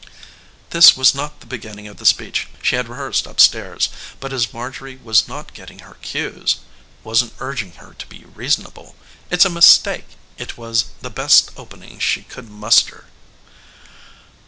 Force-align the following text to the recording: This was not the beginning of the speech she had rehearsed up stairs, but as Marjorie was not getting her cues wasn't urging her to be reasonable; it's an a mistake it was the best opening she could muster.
This 0.71 0.97
was 0.97 1.13
not 1.13 1.41
the 1.41 1.45
beginning 1.45 1.87
of 1.87 1.97
the 1.97 2.07
speech 2.07 2.47
she 2.63 2.75
had 2.75 2.89
rehearsed 2.89 3.27
up 3.27 3.39
stairs, 3.39 3.89
but 4.19 4.33
as 4.33 4.51
Marjorie 4.51 4.97
was 5.03 5.27
not 5.27 5.53
getting 5.53 5.77
her 5.77 5.97
cues 6.01 6.55
wasn't 7.03 7.33
urging 7.39 7.73
her 7.73 7.93
to 7.93 8.07
be 8.07 8.25
reasonable; 8.33 8.95
it's 9.29 9.45
an 9.45 9.51
a 9.51 9.53
mistake 9.53 10.07
it 10.39 10.57
was 10.57 10.85
the 11.01 11.11
best 11.11 11.51
opening 11.55 11.99
she 11.99 12.23
could 12.23 12.49
muster. 12.49 13.05